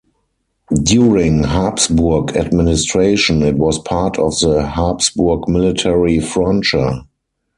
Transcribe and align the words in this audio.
During 0.81 1.43
Habsburg 1.43 2.35
administration, 2.35 3.43
it 3.43 3.55
was 3.59 3.77
part 3.77 4.17
of 4.17 4.31
the 4.39 4.65
Habsburg 4.65 5.47
Military 5.47 6.19
Frontier. 6.19 7.03